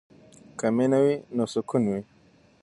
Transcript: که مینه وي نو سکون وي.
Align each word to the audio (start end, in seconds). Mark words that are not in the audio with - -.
که 0.59 0.67
مینه 0.77 0.99
وي 1.03 1.15
نو 1.35 1.43
سکون 1.53 1.83
وي. 1.91 2.01